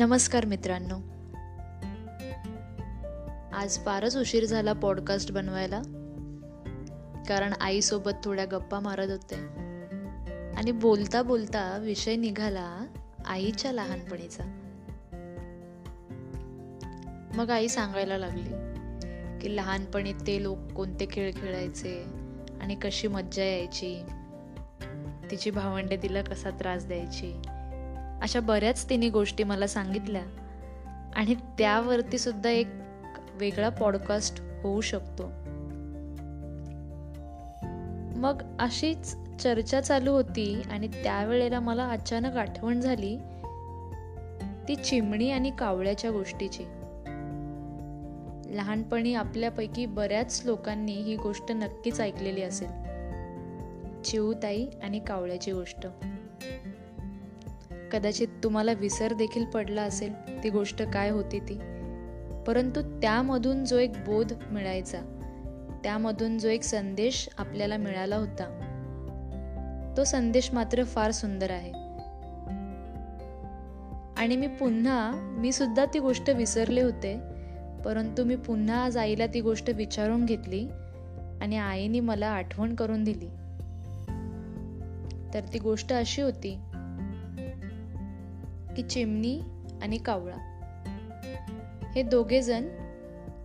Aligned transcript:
नमस्कार 0.00 0.44
मित्रांनो. 0.44 0.94
आज 3.56 3.78
फारच 3.84 4.16
उशीर 4.16 4.44
झाला 4.44 4.72
पॉडकास्ट 4.72 5.32
बनवायला 5.32 5.82
कारण 7.28 7.52
आईसोबत 7.60 8.10
थोड्या 8.24 8.44
गप्पा 8.44 8.80
मारत 8.80 9.10
होते. 9.10 9.34
आणि 10.56 10.70
बोलता 10.70 11.22
बोलता 11.22 11.78
विषय 11.78 12.16
निघाला 12.16 12.86
आईच्या 13.26 13.72
लहानपणीचा. 13.72 14.44
मग 17.34 17.50
आई 17.50 17.68
सांगायला 17.68 18.18
लागली 18.18 18.50
की 19.40 19.56
लहानपणी 19.56 20.12
ते 20.12 20.42
लोक 20.42 20.58
कोणते 20.58 21.06
खेळ 21.10 21.32
खेळायचे 21.36 22.04
आणि 22.60 22.74
कशी 22.74 23.08
मज्जा 23.08 23.44
यायची 23.44 24.02
तिची 25.30 25.50
भावंडे 25.50 25.96
तिला 25.96 26.22
कसा 26.22 26.50
त्रास 26.50 26.86
द्यायची 26.86 27.42
अशा 28.22 28.40
बऱ्याच 28.40 28.90
तिने 28.90 29.08
गोष्टी 29.08 29.44
मला 29.44 29.66
सांगितल्या. 29.66 30.22
आणि 31.16 31.34
त्यावरती 31.34 32.18
सुद्धा 32.18 32.50
एक 32.50 32.66
वेगळा 33.34 33.68
पॉडकास्ट 33.68 34.42
होऊ 34.62 34.80
शकतो. 34.80 35.22
मग 38.18 38.42
अशीच 38.58 39.16
चर्चा 39.40 39.80
चालू 39.80 40.12
होती 40.12 40.62
आणि 40.70 40.88
त्यावेळेला 40.88 41.60
मला 41.60 41.88
अचानक 41.88 42.36
आठवण 42.36 42.80
झाली 42.80 43.18
ती 44.68 44.76
चिमणी 44.76 45.30
आणि 45.30 45.52
कावळ्याच्या 45.58 46.10
गोष्टीची. 46.10 46.62
लहानपणी 48.56 49.14
आपल्यापैकी 49.14 49.86
बऱ्याच 49.86 50.42
लोकांनी 50.44 50.92
ही 50.92 51.16
गोष्ट 51.16 51.52
नक्कीच 51.52 52.00
ऐकलेली 52.00 52.42
असेल. 52.42 52.68
चिऊताई 54.02 54.66
आणि 54.82 54.98
कावळ्याची 54.98 55.52
गोष्ट. 55.52 55.86
कदाचित 57.90 58.28
तुम्हाला 58.44 58.72
विसर 58.72 59.12
देखील 59.12 59.44
पडला 59.44 59.82
असेल 59.82 60.12
ती 60.44 60.50
गोष्ट 60.50 60.82
काय 60.82 61.10
होती 61.10 61.38
ती. 61.38 61.54
परंतु 62.46 62.82
त्यामधून 62.82 63.64
जो 63.64 63.78
एक 63.78 63.92
बोध 63.92 64.32
मिळायचा 64.50 64.98
त्यामधून 65.84 66.38
जो 66.38 66.48
एक 66.48 66.62
संदेश 66.62 67.28
आपल्याला 67.38 67.76
मिळाला 67.76 68.16
होता 68.16 68.66
तो 69.96 70.04
संदेश 70.04 70.52
मात्र 70.52 70.84
फार 70.84 71.10
सुंदर 71.10 71.50
आहे. 71.50 71.72
आणि 74.16 74.36
मी 74.36 74.46
पुन्हा 74.46 75.10
मी 75.14 75.52
सुद्धा 75.52 75.84
ती 75.84 75.98
गोष्ट 75.98 76.30
विसरले 76.30 76.82
होते 76.82 77.20
परंतु 77.84 78.24
मी 78.24 78.36
पुन्हा 78.36 78.84
आज 78.84 78.96
आईला 78.96 79.26
ती 79.26 79.40
गोष्ट 79.40 79.70
विचारून 79.70 80.24
घेतली 80.24 80.68
आणि 81.40 81.56
आईने 81.56 82.00
मला 82.00 82.26
आठवण 82.26 82.74
करून 82.74 83.04
दिली. 83.04 83.28
तर 85.34 85.40
ती 85.52 85.58
गोष्ट 85.58 85.92
अशी 85.92 86.22
होती 86.22 86.58
की 88.76 88.82
चिमणी 88.82 89.40
आणि 89.82 89.98
कावळा. 89.98 90.36
हे 91.94 92.02
दोघे 92.02 92.42
जण 92.42 92.68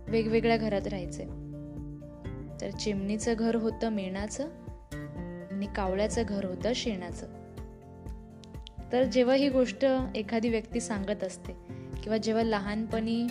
वेगवेगळ्या 0.08 0.56
घरात 0.56 0.86
राहायचे. 0.86 1.24
तर 2.60 2.70
चिमणीचं 2.70 3.34
घर 3.38 3.54
होतं 3.54 3.88
मेणाचं 3.88 4.48
आणि 5.50 5.66
कावळ्याचं 5.76 6.22
घर 6.28 6.44
होतं 6.44 6.72
शेणाचं. 6.74 7.26
तर 8.92 9.04
जेव्हा 9.04 9.34
ही 9.34 9.48
गोष्ट 9.48 9.86
एखादी 10.14 10.48
व्यक्ती 10.48 10.80
सांगत 10.80 11.24
असते 11.24 11.52
किंवा 12.02 12.16
जेव्हा 12.16 12.42
लहानपणी 12.42 13.26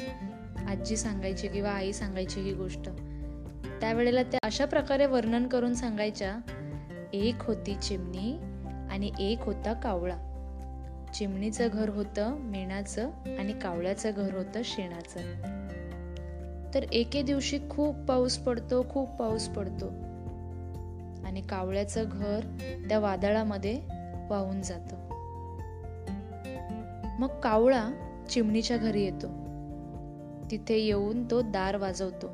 आजी 0.68 0.98
सांगायची 0.98 1.48
किंवा 1.48 1.70
आई 1.70 1.94
सांगायची 1.94 2.42
ही 2.42 2.54
गोष्ट 2.54 2.90
त्यावेळेला 3.82 4.24
त्या 4.24 4.40
अशा 4.44 4.66
प्रकारे 4.66 5.06
वर्णन 5.06 5.48
करून 5.48 5.74
सांगायच्या 5.74 6.38
एक 7.14 7.36
होती 7.40 7.76
चिमणी 7.76 8.34
आणि 8.92 9.12
एक 9.20 9.40
होता 9.42 9.74
कावळा. 9.74 10.25
चिमणीचं 11.14 11.67
घर 11.73 11.89
होतं 11.89 12.36
मेणाचं 12.39 13.09
आणि 13.39 13.53
कावळ्याचं 13.53 14.11
घर 14.16 14.38
होतं 14.38 14.61
शेणाचं. 14.64 15.20
तर 16.74 16.84
एके 16.84 17.22
दिवशी 17.22 17.59
खूप 17.69 17.96
पाऊस 17.96 18.38
पडतो 18.38 18.85
खूप 18.90 19.09
पाऊस 19.09 19.47
पडतो. 19.47 19.88
आणि 21.25 21.41
कावळ्याचं 21.41 22.03
घर 22.12 22.40
त्या 22.90 23.00
वादळामध्ये 23.00 23.81
वाहून 24.30 24.62
जातं. 24.62 24.96
मग 27.19 27.40
कावळा 27.40 27.90
चिमणीच्या 28.30 28.78
घरी 28.78 29.03
येतो. 29.03 29.28
तिथे 30.51 30.78
येऊन 30.78 31.31
तो 31.31 31.41
दार 31.41 31.75
वाजवतो. 31.75 32.28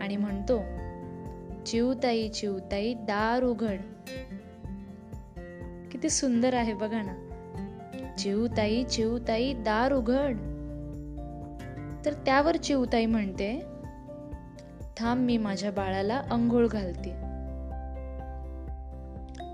आणि 0.00 0.16
म्हणतो 0.16 0.62
चिवताई 1.66 2.28
चिवताई 2.28 2.94
दार 2.94 3.42
उघड. 3.42 3.78
किती 5.94 6.10
सुंदर 6.10 6.54
आहे 6.54 6.74
बघा 6.74 7.02
ना. 7.02 7.12
चिवताई 8.18 8.84
चिवताई 8.84 9.52
दार 9.52 9.92
उघड. 9.92 10.36
तर 12.04 12.12
त्यावर 12.12 12.56
चिवताई 12.56 13.06
म्हणते 13.06 13.62
थांब 14.96 15.24
मी 15.24 15.36
माझ्या 15.36 15.72
बाळाला 15.72 16.22
अंघोळ 16.30 16.66
घालते. 16.66 17.10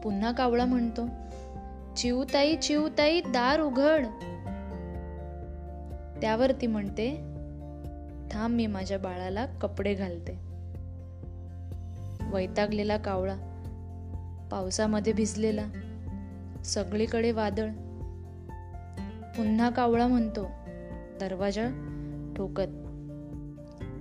पुन्हा 0.00 0.32
कावळा 0.32 0.64
म्हणतो 0.64 1.08
चिवताई 1.96 2.56
चिवताई 2.56 3.20
दार 3.20 3.60
उघड. 3.60 4.06
त्यावर 6.20 6.52
ती 6.60 6.66
म्हणते 6.66 7.16
थांब 8.30 8.54
मी 8.54 8.66
माझ्या 8.66 8.98
बाळाला 8.98 9.46
कपडे 9.46 9.94
घालते. 9.94 10.38
वैतागलेला 12.32 12.96
कावळा 12.96 13.36
पावसामध्ये 14.50 15.12
भिजलेला. 15.12 15.66
सगळीकडे 16.65 17.32
वादळ. 17.32 17.69
पुन्हा 19.37 19.71
कावळा 19.71 20.06
म्हणतो 20.06 20.47
दरवाजा 21.21 21.69
ठोकत. 22.37 22.81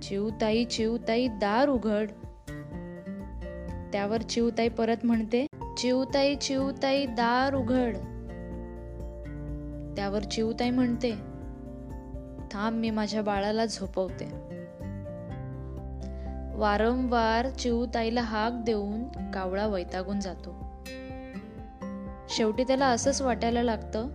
चिवताई 0.02 0.64
चिवताई 0.64 1.28
दार 1.28 1.68
उघड. 1.68 2.10
त्यावर 3.92 4.22
चिवताई 4.22 4.68
परत 4.68 4.96
म्हणते 5.04 5.46
चिवताई 5.78 6.34
चिवताई 6.34 7.06
दार 7.06 7.54
उघड. 7.54 7.96
त्यावर 9.96 10.22
चिवताई 10.22 10.70
म्हणते 10.70 11.10
थांब 12.52 12.80
मी 12.80 12.90
माझ्या 12.90 13.22
बाळाला 13.22 13.64
झोपवते. 13.66 14.24
वारंवार 16.54 17.48
चिवताईला 17.48 18.20
हाक 18.20 18.52
देऊन 18.64 19.30
कावळा 19.30 19.66
वैतागून 19.66 20.20
जातो. 20.20 20.69
शेवटी 22.30 22.64
त्याला 22.64 22.86
असंच 22.86 23.22
वाटायला 23.22 23.62
लागतं 23.62 24.08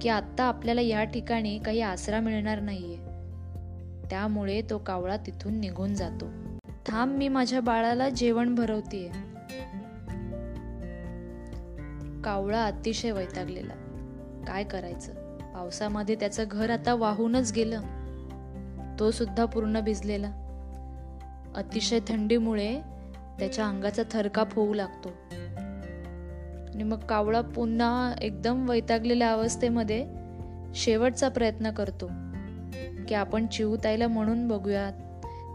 की 0.00 0.08
आत्ता 0.08 0.44
आपल्याला 0.44 0.80
या 0.80 1.04
ठिकाणी 1.04 1.58
काही 1.58 1.80
आसरा 1.80 2.20
मिळणार 2.20 2.60
नाहीये. 2.60 2.96
त्यामुळे 4.10 4.62
तो 4.70 4.78
कावळा 4.78 5.16
तिथून 5.16 5.54
निघून 5.54 5.94
जातो. 5.94 6.28
थांब 6.86 7.16
मी 7.16 7.28
माझ्या 7.28 7.60
बाळाला 7.60 8.08
जेवण 8.08 8.54
भरवतीये. 8.54 9.10
कावळा 12.22 12.64
अतिशय 12.64 13.10
वैतागलेला. 13.10 13.72
काय 14.46 14.64
करायचं? 14.64 15.12
पावसामध्ये 15.54 16.14
त्याचं 16.14 16.44
घर 16.50 16.70
आता 16.70 16.94
वाहूनच 16.94 17.52
गेलं. 17.52 17.80
तो 18.98 19.10
सुद्धा 19.10 19.44
पूर्ण 19.44 19.80
भिजलेला. 19.80 20.30
अतिशय 21.56 22.00
थंडीमुळे 22.08 22.80
त्याच्या 23.38 23.66
अंगाचा 23.66 24.02
थरकाप 24.10 24.54
होऊ 24.54 24.74
लागतो. 24.74 25.08
आणि 26.74 26.84
मग 26.84 26.98
कावळा 26.98 27.40
पुन्हा 27.40 28.14
एकदम 28.22 28.68
वैतागलेल्या 28.68 29.32
अवस्थेमध्ये 29.32 30.06
शेवटचा 30.74 31.28
प्रयत्न 31.28 31.70
करतो 31.70 32.10
की 33.08 33.14
आपण 33.14 33.46
चिवताईला 33.46 34.08
म्हणून 34.08 34.48
बघूयात. 34.48 34.92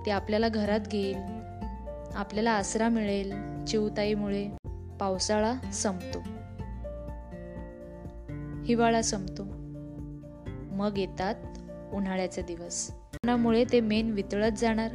ती 0.06 0.12
आपल्याला 0.12 0.50
घरात 0.50 0.80
घेईल. 0.80 1.18
आपल्याला 2.16 2.52
आसरा 2.52 2.90
मिळेल 2.90 3.34
चिवताईमुळे 3.66 4.50
पावसाळा 5.00 5.54
संपतो. 5.74 6.20
हिवाळा 8.66 9.02
संपतो. 9.02 9.44
मग 10.76 10.98
येतात 10.98 11.36
उन्हाळ्याचे 11.94 12.42
दिवस. 12.42 12.92
उन्हामुळे 12.94 13.64
ते 13.72 13.80
मेन 13.80 14.12
वितळत 14.12 14.52
जाणार. 14.52 14.92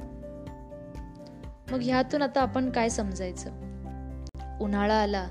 मग 1.72 1.78
ह्यातून 1.82 2.22
आता 2.22 2.40
आपण 2.40 2.70
काय 2.70 2.88
समजायचं? 2.88 3.50
उन्हाळा 4.60 4.94
आला. 4.94 5.26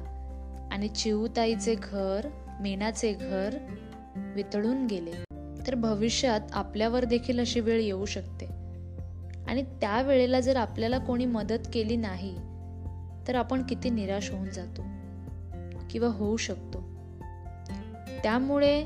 आणि 0.71 0.87
चिऊताईचे 0.87 1.75
घर 1.83 2.27
मेनाचे 2.61 3.13
घर 3.13 3.57
वितळून 4.35 4.85
गेले. 4.85 5.11
तर 5.67 5.75
भविष्यात 5.75 6.41
आपल्यावर 6.53 7.05
देखील 7.05 7.39
अशी 7.39 7.59
वेळ 7.59 7.79
येऊ 7.79 8.05
शकते. 8.05 8.45
आणि 9.47 9.61
त्या 9.61 10.01
वेळेला 10.01 10.39
जर 10.39 10.55
आपल्याला 10.55 10.97
कोणी 10.97 11.25
मदत 11.25 11.67
केली 11.73 11.95
नाही 11.95 12.35
तर 13.27 13.35
आपण 13.35 13.63
किती 13.63 13.89
निराश 13.89 14.31
होऊन 14.31 14.49
जातो 14.49 14.81
किंवा 15.89 16.07
होऊ 16.07 16.37
शकतो. 16.37 16.79
त्यामुळे 18.23 18.85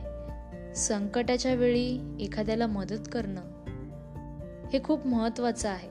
संकटाच्या 0.76 1.54
वेळी 1.54 2.18
एखाद्याला 2.20 2.68
मदत 2.68 3.10
करणं 3.12 3.42
हे 4.74 4.84
खूप 4.84 5.08
महत्त्वाचं 5.08 5.70
आहे. 5.70 5.90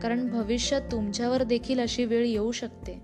कारण 0.00 0.28
भविष्यात 0.28 0.80
तुमच्यावर 0.92 1.42
देखील 1.42 1.80
अशी 1.80 2.04
वेळ 2.04 2.24
येऊ 2.24 2.52
शकते. 2.52 3.02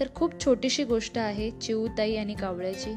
तर 0.00 0.06
खूप 0.14 0.44
छोटीशी 0.44 0.84
गोष्ट 0.84 1.18
आहे 1.18 1.50
चिवताई 1.50 2.16
आणि 2.16 2.34
कावळ्याची. 2.34 2.94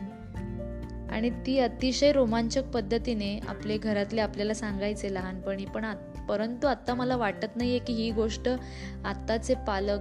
आणि 1.10 1.30
ती 1.30 1.60
अतिशय 1.60 2.12
रोमांचक 2.12 2.63
पद्धतीने 2.63 3.40
आपले 3.48 3.78
घरातले 3.78 4.22
आपल्याला 4.22 4.54
सांगायचे 4.54 5.13
लहानपणी. 5.13 5.66
पण 5.66 5.84
आत 5.84 5.96
परंतु 6.30 6.68
आत्ता 6.68 6.94
मला 6.94 7.16
वाटत 7.16 7.56
नाही 7.56 7.69
आहे 7.69 7.80
की 7.80 7.94
ही 7.94 8.12
गोष्ट 8.12 8.50
आत्ताचे 9.06 9.56
पालक 9.68 10.00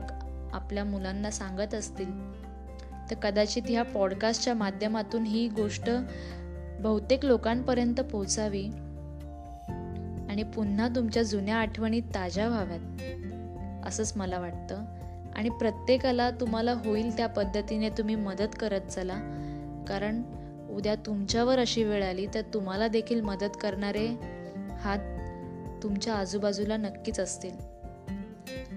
आपल्या 0.53 0.85
मुलांना 0.85 1.31
सांगत 1.31 1.75
असतील. 1.75 2.35
तर 3.11 3.15
कदाचित 3.15 3.63
ह्या 3.69 3.83
पॉडकास्टच्या 3.83 4.55
माध्यमातून 4.55 5.23
ही 5.23 5.49
गोष्ट 5.49 5.91
बहुतेक 6.81 7.25
लोकांपर्यंत 7.25 8.01
पोचावी 8.01 8.65
आणि 10.31 10.43
पुन्हा 10.43 10.89
तुमच्या 10.89 11.23
जुन्या 11.23 11.57
आठवणी 11.57 12.01
ताज्या 12.01 12.49
व्हाव्यात 12.49 12.81
असंच 13.87 14.13
मला 14.17 14.39
वाटतं. 14.39 14.85
आणि 15.39 15.49
प्रत्येकाला 15.49 16.31
तुम्हाला 16.31 16.73
होईल 16.73 17.17
त्या 17.17 17.27
पद्धतीने 17.27 17.89
तुम्ही 17.89 18.15
मदत 18.15 18.49
करत 18.61 18.81
चला. 18.81 19.15
कारण 19.89 20.23
उद्या 20.71 20.95
तुमच्यावर 20.95 21.59
अशी 21.59 21.85
वेळ 21.85 22.05
आली 22.05 22.27
तर 22.27 22.41
तुम्हाला 22.55 22.89
देखील 22.89 23.21
मदत 23.21 23.57
करणारे 23.61 24.07
हात 24.81 24.99
तुमच्या 25.83 26.15
आजूबाजूला 26.15 26.77
नक्कीच 26.77 27.21
असतील. 27.21 27.57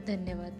धन्यवाद. 0.07 0.57